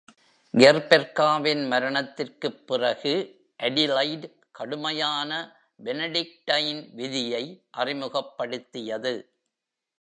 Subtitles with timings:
[0.57, 3.13] கெர்பெர்காவின் மரணத்திற்குப் பிறகு,
[3.63, 4.31] அடிலெய்ட்
[4.51, 5.55] கடுமையான
[5.83, 7.63] பெனடிக்டைன் விதியை
[7.77, 9.33] அறிமுகப்படுத்தியது.